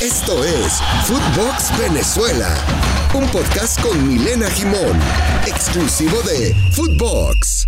Esto 0.00 0.42
es 0.42 0.80
Footbox 1.04 1.78
Venezuela, 1.78 2.56
un 3.12 3.28
podcast 3.28 3.78
con 3.82 4.08
Milena 4.08 4.48
Gimón, 4.48 4.98
exclusivo 5.46 6.22
de 6.22 6.54
Footbox. 6.72 7.59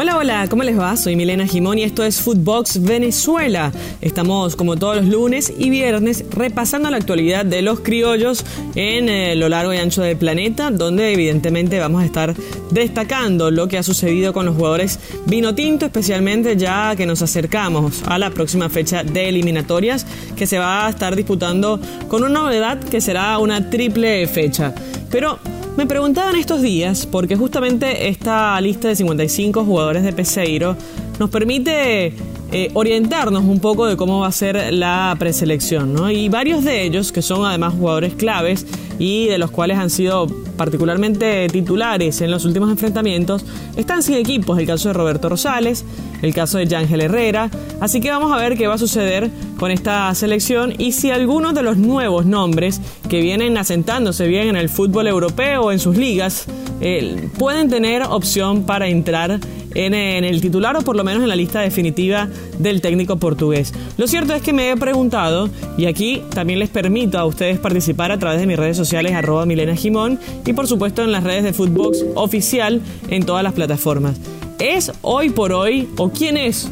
Hola, 0.00 0.16
hola, 0.16 0.46
¿cómo 0.48 0.62
les 0.62 0.78
va? 0.78 0.96
Soy 0.96 1.16
Milena 1.16 1.44
Gimón 1.44 1.76
y 1.76 1.82
esto 1.82 2.04
es 2.04 2.20
Footbox 2.20 2.84
Venezuela. 2.84 3.72
Estamos 4.00 4.54
como 4.54 4.76
todos 4.76 4.94
los 4.94 5.06
lunes 5.06 5.52
y 5.58 5.70
viernes 5.70 6.24
repasando 6.30 6.88
la 6.88 6.98
actualidad 6.98 7.44
de 7.44 7.62
los 7.62 7.80
criollos 7.80 8.44
en 8.76 9.08
eh, 9.08 9.34
lo 9.34 9.48
largo 9.48 9.74
y 9.74 9.78
ancho 9.78 10.02
del 10.02 10.16
planeta, 10.16 10.70
donde 10.70 11.12
evidentemente 11.12 11.80
vamos 11.80 12.02
a 12.02 12.04
estar 12.04 12.32
destacando 12.70 13.50
lo 13.50 13.66
que 13.66 13.76
ha 13.76 13.82
sucedido 13.82 14.32
con 14.32 14.46
los 14.46 14.54
jugadores 14.54 15.00
vino 15.26 15.56
tinto, 15.56 15.86
especialmente 15.86 16.56
ya 16.56 16.94
que 16.94 17.04
nos 17.04 17.20
acercamos 17.20 18.04
a 18.06 18.20
la 18.20 18.30
próxima 18.30 18.68
fecha 18.68 19.02
de 19.02 19.28
eliminatorias 19.28 20.06
que 20.36 20.46
se 20.46 20.60
va 20.60 20.86
a 20.86 20.90
estar 20.90 21.16
disputando 21.16 21.80
con 22.06 22.22
una 22.22 22.38
novedad 22.42 22.78
que 22.78 23.00
será 23.00 23.36
una 23.38 23.68
triple 23.68 24.28
fecha. 24.28 24.72
Pero 25.10 25.40
me 25.78 25.86
preguntaban 25.86 26.34
estos 26.34 26.60
días, 26.60 27.06
porque 27.06 27.36
justamente 27.36 28.08
esta 28.08 28.60
lista 28.60 28.88
de 28.88 28.96
55 28.96 29.64
jugadores 29.64 30.02
de 30.02 30.12
Peseiro 30.12 30.76
nos 31.20 31.30
permite 31.30 32.14
eh, 32.50 32.70
orientarnos 32.72 33.44
un 33.44 33.60
poco 33.60 33.84
de 33.86 33.96
cómo 33.96 34.20
va 34.20 34.28
a 34.28 34.32
ser 34.32 34.72
la 34.72 35.14
preselección, 35.18 35.92
¿no? 35.92 36.10
Y 36.10 36.30
varios 36.30 36.64
de 36.64 36.82
ellos, 36.82 37.12
que 37.12 37.20
son 37.20 37.44
además 37.44 37.74
jugadores 37.74 38.14
claves 38.14 38.66
y 38.98 39.26
de 39.26 39.36
los 39.36 39.50
cuales 39.50 39.76
han 39.78 39.90
sido 39.90 40.26
particularmente 40.56 41.46
titulares 41.48 42.20
en 42.22 42.30
los 42.30 42.44
últimos 42.46 42.70
enfrentamientos, 42.70 43.44
están 43.76 44.02
sin 44.02 44.14
equipos. 44.14 44.58
El 44.58 44.66
caso 44.66 44.88
de 44.88 44.94
Roberto 44.94 45.28
Rosales, 45.28 45.84
el 46.22 46.32
caso 46.32 46.58
de 46.58 46.66
Yángel 46.66 47.02
Herrera. 47.02 47.50
Así 47.80 48.00
que 48.00 48.10
vamos 48.10 48.32
a 48.32 48.36
ver 48.36 48.56
qué 48.56 48.66
va 48.66 48.74
a 48.74 48.78
suceder 48.78 49.30
con 49.58 49.70
esta 49.70 50.14
selección 50.14 50.72
y 50.78 50.92
si 50.92 51.10
algunos 51.10 51.54
de 51.54 51.62
los 51.62 51.76
nuevos 51.76 52.24
nombres 52.26 52.80
que 53.08 53.20
vienen 53.20 53.58
asentándose 53.58 54.26
bien 54.26 54.48
en 54.48 54.56
el 54.56 54.68
fútbol 54.68 55.06
europeo 55.06 55.62
o 55.62 55.72
en 55.72 55.80
sus 55.80 55.96
ligas 55.96 56.46
eh, 56.80 57.28
pueden 57.38 57.68
tener 57.68 58.02
opción 58.04 58.62
para 58.64 58.88
entrar 58.88 59.40
en, 59.74 59.94
el 59.94 60.40
titular 60.40 60.76
o 60.76 60.82
por 60.82 60.96
lo 60.96 61.04
menos 61.04 61.22
en 61.22 61.28
la 61.28 61.36
lista 61.36 61.60
definitiva 61.60 62.28
del 62.58 62.80
técnico 62.80 63.16
portugués. 63.16 63.72
Lo 63.96 64.06
cierto 64.06 64.34
es 64.34 64.42
que 64.42 64.52
me 64.52 64.70
he 64.70 64.76
preguntado, 64.76 65.48
y 65.76 65.86
aquí 65.86 66.22
también 66.34 66.58
les 66.58 66.70
permito 66.70 67.18
a 67.18 67.24
ustedes 67.24 67.58
participar 67.58 68.12
a 68.12 68.18
través 68.18 68.40
de 68.40 68.46
mis 68.46 68.56
redes 68.56 68.76
sociales 68.76 69.12
arroba 69.12 69.46
Milena 69.46 69.76
Jimón 69.76 70.18
y 70.46 70.52
por 70.52 70.66
supuesto 70.66 71.02
en 71.02 71.12
las 71.12 71.24
redes 71.24 71.44
de 71.44 71.52
Footbox 71.52 72.04
oficial 72.14 72.80
en 73.08 73.24
todas 73.24 73.42
las 73.42 73.52
plataformas. 73.52 74.20
¿Es 74.58 74.92
hoy 75.02 75.30
por 75.30 75.52
hoy 75.52 75.88
o 75.96 76.10
quién 76.10 76.36
es 76.36 76.68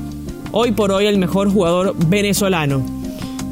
hoy 0.53 0.73
por 0.73 0.91
hoy 0.91 1.07
el 1.07 1.19
mejor 1.19 1.51
jugador 1.51 1.95
venezolano? 2.09 2.96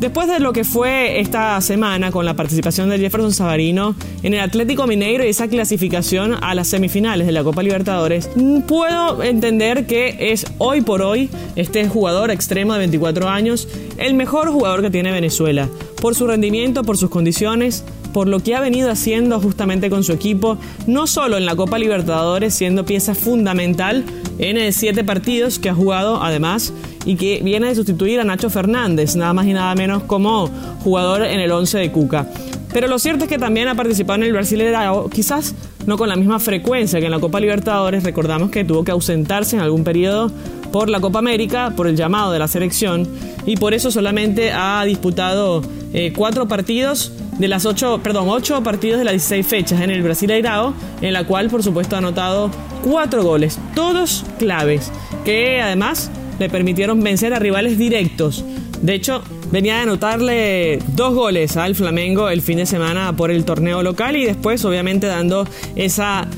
Después 0.04 0.28
de 0.28 0.38
lo 0.38 0.52
que 0.52 0.64
fue 0.64 1.18
esta 1.20 1.58
semana 1.62 2.10
con 2.10 2.26
la 2.26 2.36
participación 2.36 2.90
de 2.90 2.98
Jefferson 2.98 3.32
Savarino 3.32 3.96
en 4.22 4.34
el 4.34 4.40
Atlético 4.40 4.86
Mineiro 4.86 5.24
y 5.24 5.28
esa 5.28 5.48
clasificación 5.48 6.36
a 6.42 6.54
las 6.54 6.68
semifinales 6.68 7.26
de 7.26 7.32
la 7.32 7.42
Copa 7.42 7.62
Libertadores, 7.62 8.28
puedo 8.68 9.22
entender 9.22 9.86
que 9.86 10.30
es 10.30 10.44
hoy 10.58 10.82
por 10.82 11.00
hoy 11.00 11.30
este 11.56 11.88
jugador 11.88 12.30
extremo 12.30 12.74
de 12.74 12.80
24 12.80 13.30
años 13.30 13.66
el 13.96 14.12
mejor 14.12 14.50
jugador 14.50 14.82
que 14.82 14.90
tiene 14.90 15.10
Venezuela, 15.10 15.70
por 16.02 16.14
su 16.14 16.26
rendimiento, 16.26 16.84
por 16.84 16.98
sus 16.98 17.08
condiciones, 17.08 17.82
por 18.12 18.28
lo 18.28 18.40
que 18.40 18.54
ha 18.54 18.60
venido 18.60 18.90
haciendo 18.90 19.40
justamente 19.40 19.88
con 19.88 20.04
su 20.04 20.12
equipo, 20.12 20.58
no 20.86 21.06
solo 21.06 21.38
en 21.38 21.46
la 21.46 21.56
Copa 21.56 21.78
Libertadores, 21.78 22.54
siendo 22.54 22.84
pieza 22.84 23.14
fundamental 23.14 24.04
en 24.38 24.72
siete 24.74 25.02
partidos 25.02 25.58
que 25.58 25.70
ha 25.70 25.74
jugado 25.74 26.22
además 26.22 26.74
y 27.04 27.16
que 27.16 27.40
viene 27.42 27.68
de 27.68 27.74
sustituir 27.74 28.20
a 28.20 28.24
Nacho 28.24 28.50
Fernández, 28.50 29.16
nada 29.16 29.32
más 29.32 29.46
y 29.46 29.52
nada 29.52 29.74
menos 29.74 30.04
como 30.04 30.48
jugador 30.82 31.22
en 31.22 31.40
el 31.40 31.50
11 31.50 31.78
de 31.78 31.92
Cuca. 31.92 32.26
Pero 32.72 32.88
lo 32.88 32.98
cierto 32.98 33.24
es 33.24 33.30
que 33.30 33.38
también 33.38 33.68
ha 33.68 33.76
participado 33.76 34.16
en 34.16 34.24
el 34.24 34.32
Brasileirao, 34.32 35.08
quizás 35.08 35.54
no 35.86 35.96
con 35.96 36.08
la 36.08 36.16
misma 36.16 36.40
frecuencia 36.40 36.98
que 36.98 37.06
en 37.06 37.12
la 37.12 37.20
Copa 37.20 37.38
Libertadores, 37.38 38.02
recordamos 38.02 38.50
que 38.50 38.64
tuvo 38.64 38.82
que 38.82 38.90
ausentarse 38.90 39.54
en 39.54 39.62
algún 39.62 39.84
periodo 39.84 40.32
por 40.72 40.88
la 40.88 40.98
Copa 41.00 41.20
América, 41.20 41.72
por 41.76 41.86
el 41.86 41.94
llamado 41.94 42.32
de 42.32 42.40
la 42.40 42.48
selección, 42.48 43.06
y 43.46 43.56
por 43.56 43.74
eso 43.74 43.92
solamente 43.92 44.50
ha 44.50 44.82
disputado 44.84 45.62
eh, 45.92 46.12
cuatro 46.16 46.48
partidos 46.48 47.12
de 47.38 47.46
las 47.46 47.64
ocho, 47.66 48.00
perdón, 48.02 48.28
ocho 48.28 48.60
partidos 48.62 48.98
de 48.98 49.04
las 49.04 49.12
16 49.12 49.46
fechas 49.46 49.80
en 49.80 49.90
el 49.90 50.02
Brasileirao, 50.02 50.74
en 51.00 51.12
la 51.12 51.24
cual 51.24 51.50
por 51.50 51.62
supuesto 51.62 51.94
ha 51.94 51.98
anotado 51.98 52.50
cuatro 52.82 53.22
goles, 53.22 53.58
todos 53.76 54.24
claves, 54.38 54.90
que 55.24 55.60
además 55.60 56.10
le 56.38 56.48
permitieron 56.48 57.02
vencer 57.02 57.34
a 57.34 57.38
rivales 57.38 57.78
directos. 57.78 58.44
De 58.82 58.94
hecho, 58.94 59.22
venía 59.50 59.76
de 59.76 59.82
anotarle 59.82 60.78
dos 60.88 61.14
goles 61.14 61.56
al 61.56 61.74
Flamengo 61.74 62.28
el 62.28 62.42
fin 62.42 62.58
de 62.58 62.66
semana 62.66 63.16
por 63.16 63.30
el 63.30 63.44
torneo 63.44 63.82
local 63.82 64.16
y 64.16 64.24
después 64.24 64.64
obviamente 64.64 65.06
dando 65.06 65.46
esa 65.76 66.28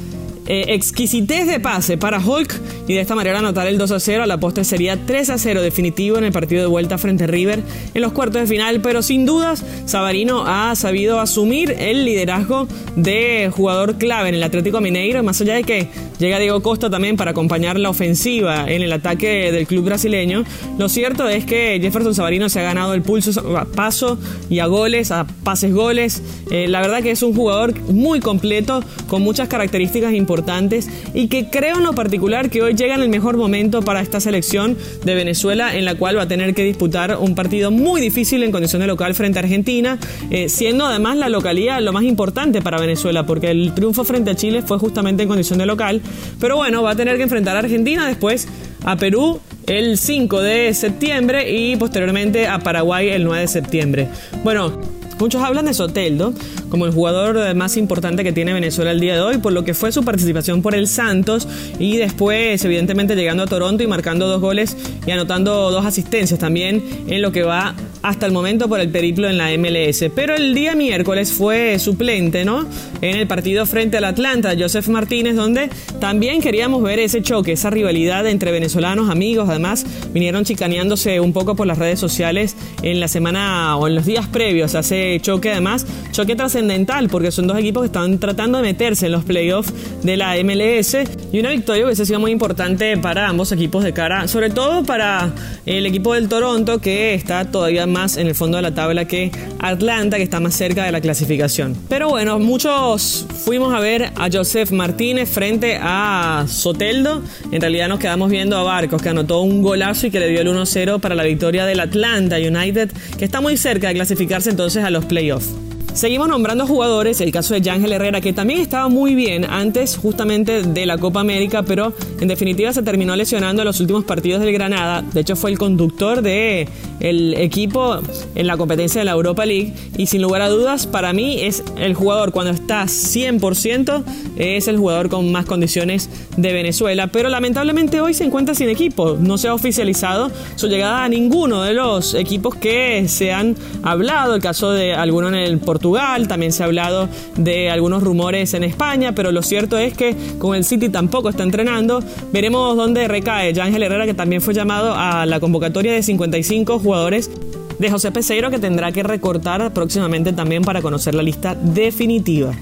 eh, 0.49 0.75
exquisitez 0.75 1.49
de 1.49 1.59
pase 1.59 1.99
para 1.99 2.21
Hulk 2.21 2.55
y 2.87 2.95
de 2.95 3.01
esta 3.01 3.17
manera 3.17 3.41
anotar 3.41 3.67
el 3.67 3.79
2 3.79 3.91
a 3.91 4.01
0. 4.01 4.23
A 4.23 4.27
la 4.27 4.39
postre 4.39 4.63
sería 4.63 4.97
3 5.05 5.31
a 5.31 5.39
0 5.39 5.61
definitivo 5.61 6.19
en 6.19 6.25
el 6.25 6.33
partido 6.33 6.61
de 6.61 6.69
vuelta 6.69 6.99
frente 6.99 7.25
a 7.25 7.27
River 7.27 7.63
en 7.95 8.01
los 8.01 8.13
cuartos 8.13 8.43
de 8.43 8.47
final. 8.47 8.81
Pero 8.81 9.03
sin 9.03 9.27
dudas, 9.27 9.65
Sabarino 9.87 10.45
ha 10.47 10.75
sabido 10.77 11.19
asumir 11.19 11.75
el 11.79 12.05
liderazgo 12.05 12.69
de 12.95 13.51
jugador 13.53 13.97
clave 13.97 14.29
en 14.29 14.37
el 14.37 14.43
Atlético 14.45 14.81
Mineiro, 14.81 15.23
más 15.25 15.41
allá 15.41 15.55
de 15.55 15.65
que 15.65 15.89
llega 16.19 16.39
Diego 16.39 16.63
Costa 16.63 16.91
también 16.91 17.17
para 17.17 17.33
acompañar 17.33 17.79
la 17.79 17.91
ofensiva 17.91 18.71
en 18.71 18.83
el 18.83 18.93
ataque 18.93 19.53
del 19.53 19.67
club 19.67 19.85
brasileño. 19.85 20.45
Lo 20.79 20.89
cierto 20.89 21.29
es 21.29 21.45
que 21.45 21.79
Jefferson 21.81 22.15
Sabarino 22.15 22.49
se 22.49 22.61
ha 22.61 22.63
ganado 22.63 22.95
el 22.95 23.03
pulso 23.03 23.57
a 23.57 23.65
paso 23.65 24.19
y 24.49 24.59
a 24.61 24.67
goles, 24.67 25.11
a 25.11 25.27
pases 25.45 25.73
goles. 25.73 26.23
Eh, 26.51 26.69
la 26.69 26.81
verdad 26.81 27.03
que 27.03 27.11
es 27.11 27.23
un 27.23 27.35
jugador 27.35 27.79
muy 27.91 28.21
completo, 28.21 28.83
con 29.09 29.23
muchas 29.23 29.49
características 29.49 30.15
importantes 30.15 30.89
y 31.15 31.29
que 31.29 31.49
creo 31.49 31.77
en 31.77 31.85
lo 31.85 31.95
particular 31.95 32.51
que 32.51 32.63
hoy 32.63 32.75
llega 32.75 32.95
en 32.95 33.03
el 33.03 33.09
mejor 33.09 33.37
momento 33.37 33.83
para 33.83 34.01
esta 34.01 34.21
selección 34.21 34.77
de 35.05 35.15
Venezuela 35.15 35.77
en 35.77 35.85
la 35.85 35.97
cual 35.97 36.19
va 36.19 36.23
a 36.23 36.29
tener 36.29 36.55
que 36.55 36.65
disputar 36.65 37.17
un 37.19 37.35
partido 37.35 37.71
muy 37.71 38.01
difícil 38.01 38.43
en 38.43 38.53
condición 38.53 38.81
de 38.81 38.87
local 38.87 39.15
frente 39.15 39.39
a 39.39 39.43
Argentina, 39.43 39.99
eh, 40.31 40.49
siendo 40.49 40.87
además 40.87 41.17
la 41.17 41.29
localidad 41.29 41.81
lo 41.81 41.93
más 41.93 42.05
importante 42.05 42.63
para 42.63 42.79
Venezuela 42.79 43.27
porque 43.27 43.51
el 43.51 43.73
triunfo 43.75 44.05
frente 44.05 44.31
a 44.31 44.35
Chile 44.35 44.63
fue 44.63 44.79
justamente 44.79 45.23
en 45.23 45.29
condición 45.29 45.59
de 45.59 45.67
local, 45.67 46.01
pero 46.41 46.57
bueno, 46.57 46.83
va 46.83 46.93
a 46.93 46.97
tener 46.97 47.17
que 47.17 47.23
enfrentar 47.23 47.57
a 47.57 47.61
Argentina 47.61 48.07
después 48.07 48.49
a 48.85 48.97
Perú 48.97 49.41
el 49.67 49.99
5 49.99 50.41
de 50.41 50.75
septiembre 50.75 51.51
y 51.51 51.77
posteriormente 51.77 52.47
a 52.47 52.59
Paraguay 52.59 53.09
el 53.09 53.25
9 53.25 53.43
de 53.43 53.49
septiembre. 53.49 54.09
Bueno, 54.45 54.81
Muchos 55.19 55.43
hablan 55.43 55.65
de 55.65 55.73
Soteldo 55.73 56.35
como 56.69 56.85
el 56.85 56.93
jugador 56.93 57.55
más 57.55 57.79
importante 57.79 58.23
que 58.23 58.33
tiene 58.33 58.53
Venezuela 58.53 58.91
el 58.91 59.01
día 59.01 59.15
de 59.15 59.21
hoy, 59.21 59.39
por 59.39 59.53
lo 59.53 59.65
que 59.65 59.73
fue 59.73 59.91
su 59.91 60.05
participación 60.05 60.61
por 60.61 60.75
el 60.75 60.89
Santos 60.89 61.49
y 61.79 61.97
después, 61.97 62.63
evidentemente, 62.65 63.17
llegando 63.17 63.45
a 63.45 63.47
Toronto 63.47 63.83
y 63.83 63.87
marcando 63.87 64.29
dos 64.29 64.43
goles 64.43 64.77
y 65.07 65.11
anotando 65.11 65.71
dos 65.71 65.87
asistencias 65.87 66.39
también 66.39 66.85
en 67.07 67.23
lo 67.23 67.33
que 67.33 67.45
va 67.45 67.75
hasta 68.07 68.25
el 68.27 68.33
momento 68.33 68.69
por 68.69 68.79
el 68.79 68.89
periplo 68.89 69.29
en 69.29 69.37
la 69.37 69.51
MLS. 69.59 70.05
Pero 70.15 70.37
el 70.37 70.55
día 70.55 70.77
miércoles 70.77 71.33
fue 71.33 71.79
suplente, 71.81 72.45
¿no? 72.45 72.67
En 73.01 73.17
el 73.17 73.27
partido 73.27 73.67
frente 73.67 73.97
al 73.97 74.05
Atlanta, 74.05 74.55
Joseph 74.57 74.87
Martínez, 74.89 75.35
donde 75.35 75.71
también 76.01 76.41
queríamos 76.41 76.83
ver 76.85 77.01
ese 77.01 77.21
choque, 77.23 77.53
esa 77.53 77.69
rivalidad 77.71 78.27
entre 78.29 78.53
venezolanos, 78.53 79.11
amigos. 79.11 79.49
Además, 79.49 79.85
vinieron 80.13 80.45
chicaneándose 80.45 81.19
un 81.19 81.33
poco 81.33 81.57
por 81.57 81.67
las 81.67 81.79
redes 81.79 81.99
sociales 81.99 82.55
en 82.83 83.01
la 83.01 83.09
semana 83.09 83.77
o 83.77 83.89
en 83.89 83.97
los 83.97 84.07
días 84.07 84.29
previos 84.29 84.75
hace 84.77 85.19
choque 85.21 85.51
además, 85.51 85.87
choque 86.13 86.37
trascendental 86.37 87.09
porque 87.09 87.33
son 87.33 87.47
dos 87.47 87.59
equipos 87.59 87.83
que 87.83 87.87
están 87.87 88.19
tratando 88.19 88.59
de 88.59 88.65
meterse 88.65 89.07
en 89.07 89.13
los 89.13 89.25
playoffs 89.25 89.73
de 90.03 90.17
la 90.17 90.35
MLS 90.45 90.97
y 91.33 91.41
una 91.41 91.51
victoria 91.51 91.87
hubiese 91.87 92.07
sido 92.07 92.21
muy 92.21 92.31
importante 92.31 92.97
para 92.99 93.29
ambos 93.29 93.51
equipos 93.53 93.83
de 93.83 93.93
cara, 93.93 94.29
sobre 94.29 94.51
todo 94.51 94.85
para 94.85 95.33
el 95.65 95.87
equipo 95.87 96.15
del 96.15 96.29
Toronto 96.29 96.79
que 96.79 97.15
está 97.15 97.47
todavía 97.47 97.87
más 97.87 97.96
en 97.97 98.27
el 98.27 98.35
fondo 98.35 98.59
de 98.59 98.63
la 98.63 98.75
tabla 98.75 99.07
que 99.07 99.31
Atlanta 99.59 100.19
que 100.19 100.23
está 100.23 100.39
más 100.39 100.55
cerca 100.55 100.85
de 100.85 100.93
la 100.93 101.01
clasificación. 101.01 101.75
Pero 101.89 102.11
bueno, 102.11 102.39
muchos 102.39 103.27
fuimos 103.45 103.73
a 103.73 103.81
ver 103.81 104.13
a 104.17 104.29
Joseph 104.31 104.71
Martínez 104.71 105.31
frente 105.31 105.79
a 105.81 106.45
Soteldo. 106.47 107.23
En 107.51 107.61
realidad 107.61 107.89
nos 107.89 107.99
quedamos 107.99 108.31
viendo 108.31 108.59
a 108.59 108.63
Barcos 108.63 109.01
que 109.01 109.09
anotó 109.09 109.41
un 109.41 109.63
golazo 109.63 110.09
y 110.09 110.11
que 110.11 110.21
le 110.21 110.29
dio 110.29 110.43
el 110.43 110.49
1-0 110.49 111.01
para 111.01 111.15
la 111.15 111.23
victoria 111.23 111.65
del 111.65 111.81
Atlanta 111.81 112.37
United 112.37 112.91
que 113.19 113.25
está 113.25 113.41
muy 113.41 113.57
cerca 113.57 113.89
de 113.89 113.95
clasificarse 113.95 114.51
entonces 114.51 114.85
a 114.85 114.91
los 114.91 115.07
playoffs. 115.07 115.66
Seguimos 115.97 116.29
nombrando 116.29 116.67
jugadores, 116.67 117.23
el 117.23 117.33
caso 117.33 117.55
de 117.55 117.63
Yángel 117.63 117.91
Herrera, 117.91 118.21
que 118.21 118.35
también 118.35 118.61
estaba 118.61 118.91
muy 118.91 119.15
bien 119.15 119.47
antes 119.47 119.97
justamente 119.97 120.63
de 120.63 120.85
la 120.85 120.99
Copa 120.99 121.21
América, 121.21 121.63
pero 121.63 121.95
en 122.21 122.29
definitiva 122.29 122.71
se 122.75 122.83
terminó 122.83 123.17
lesionando 123.17 123.63
en 123.63 123.67
los 123.67 123.81
últimos 123.81 124.05
partidos 124.05 124.43
del 124.43 124.53
Granada. 124.53 125.01
De 125.01 125.23
hecho, 125.23 125.37
fue 125.37 125.51
el 125.51 125.59
conductor 125.59 126.21
de 126.21 126.69
el 127.01 127.33
equipo 127.35 127.99
en 128.35 128.47
la 128.47 128.59
competencia 128.59 129.01
de 129.01 129.07
la 129.07 129.13
Europa 129.13 129.47
League 129.47 129.73
y 129.97 130.07
sin 130.07 130.21
lugar 130.21 130.43
a 130.43 130.51
dudas, 130.51 130.87
para 130.87 131.15
mí 131.15 131.41
es 131.41 131.65
el 131.79 131.95
jugador 131.95 132.31
cuando 132.31 132.53
está 132.53 132.85
100%, 132.85 134.05
es 134.37 134.69
el 134.69 134.77
jugador 134.77 135.09
con 135.09 135.33
más 135.33 135.47
condiciones 135.47 136.11
de 136.37 136.53
Venezuela, 136.53 137.07
pero 137.07 137.31
lamentablemente 137.31 138.03
hoy 138.03 138.13
se 138.13 138.25
encuentra 138.25 138.55
sin 138.55 138.69
equipo, 138.69 139.17
no 139.19 139.39
se 139.39 139.49
ha 139.49 139.55
oficializado 139.55 140.31
su 140.57 140.69
llegada 140.69 141.05
a 141.05 141.09
ninguno 141.09 141.63
de 141.63 141.73
los 141.73 142.13
equipos 142.15 142.55
que 142.55 143.09
se 143.09 143.33
han 143.33 143.57
hablado, 143.83 144.35
el 144.35 144.43
caso 144.43 144.73
de 144.73 144.93
alguno 144.93 145.29
en 145.29 145.37
el 145.37 145.59
Portugal, 145.59 145.86
también 146.29 146.53
se 146.53 146.63
ha 146.63 146.67
hablado 146.67 147.09
de 147.37 147.71
algunos 147.71 148.03
rumores 148.03 148.55
en 148.55 148.65
España, 148.65 149.15
pero 149.15 149.33
lo 149.33 149.43
cierto 149.43 149.79
es 149.79 149.95
que 149.95 150.17
con 150.39 150.55
el 150.55 150.65
City 150.65 150.89
tampoco 150.89 151.29
está 151.29 151.43
entrenando. 151.43 152.03
Veremos 152.33 152.77
dónde 152.77 153.09
recae 153.09 153.59
Ángel 153.61 153.83
Herrera, 153.83 154.07
que 154.07 154.15
también 154.15 154.43
fue 154.43 154.55
llamado 154.55 154.95
a 154.95 155.27
la 155.27 155.41
convocatoria 155.41 155.93
de 155.93 156.03
55 156.03 156.79
jugadores 156.79 157.31
de 157.79 157.91
José 157.91 158.11
Peseiro, 158.11 158.51
que 158.51 158.59
tendrá 158.59 158.93
que 158.93 159.03
recortar 159.03 159.73
próximamente 159.73 160.33
también 160.33 160.63
para 160.63 160.83
conocer 160.83 161.15
la 161.15 161.23
lista 161.23 161.55
definitiva. 161.55 162.53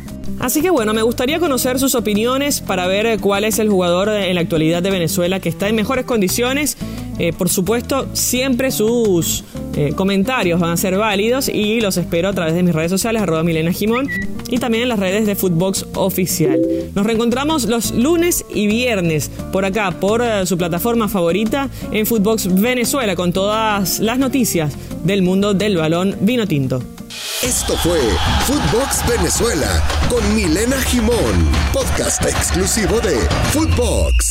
Así 0.41 0.63
que 0.63 0.71
bueno, 0.71 0.93
me 0.93 1.03
gustaría 1.03 1.39
conocer 1.39 1.79
sus 1.79 1.95
opiniones 1.95 2.61
para 2.61 2.87
ver 2.87 3.21
cuál 3.21 3.45
es 3.45 3.59
el 3.59 3.69
jugador 3.69 4.09
en 4.09 4.35
la 4.35 4.41
actualidad 4.41 4.83
de 4.83 4.91
Venezuela 4.91 5.41
que 5.41 5.49
está 5.49 5.69
en 5.69 5.77
mejores 5.77 6.05
condiciones. 6.05 6.77
Eh, 7.19 7.33
por 7.33 7.49
supuesto, 7.49 8.09
siempre 8.13 8.71
sus 8.71 9.45
eh, 9.77 9.93
comentarios 9.95 10.61
van 10.61 10.71
a 10.71 10.77
ser 10.77 10.97
válidos 10.97 11.49
y 11.49 11.81
los 11.81 11.97
espero 11.97 12.29
a 12.29 12.33
través 12.33 12.55
de 12.55 12.63
mis 12.63 12.75
redes 12.75 12.91
sociales, 12.91 13.23
arroba 13.23 13.43
Milena 13.43 13.73
y 14.49 14.59
también 14.59 14.83
en 14.85 14.89
las 14.89 14.99
redes 14.99 15.27
de 15.27 15.35
Footbox 15.35 15.87
Oficial. 15.95 16.61
Nos 16.95 17.07
reencontramos 17.07 17.65
los 17.65 17.93
lunes 17.93 18.45
y 18.53 18.67
viernes 18.67 19.31
por 19.53 19.65
acá, 19.65 19.93
por 19.93 20.23
eh, 20.23 20.47
su 20.47 20.59
plataforma 20.59 21.09
favorita 21.09 21.69
en 21.93 22.07
Footbox 22.07 22.61
Venezuela, 22.61 23.17
con 23.17 23.33
todas 23.33 24.01
las 24.01 24.19
noticias 24.19 24.75
del 25.05 25.23
mundo 25.23 25.55
del 25.55 25.77
balón 25.77 26.17
vino 26.21 26.47
tinto. 26.47 26.83
Esto 27.43 27.77
fue 27.77 28.01
Footbox 28.47 29.07
Venezuela 29.09 29.83
con 30.09 30.35
Milena 30.35 30.81
Jimón, 30.83 31.51
podcast 31.73 32.25
exclusivo 32.25 33.01
de 33.01 33.17
Footbox. 33.53 34.24